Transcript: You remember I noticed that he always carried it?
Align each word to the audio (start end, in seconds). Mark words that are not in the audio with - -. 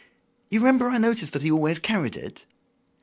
You 0.49 0.61
remember 0.61 0.89
I 0.89 0.97
noticed 0.97 1.31
that 1.33 1.43
he 1.43 1.51
always 1.51 1.77
carried 1.77 2.15
it? 2.15 2.45